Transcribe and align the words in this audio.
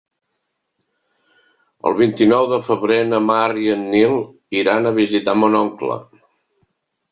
El 1.89 1.97
vint-i-nou 1.99 2.47
de 2.55 2.59
febrer 2.71 2.97
na 3.11 3.21
Mar 3.27 3.45
i 3.67 3.71
en 3.75 3.85
Nil 3.93 4.17
iran 4.63 4.87
a 4.87 4.97
visitar 4.99 5.39
mon 5.45 5.63
oncle. 5.63 6.03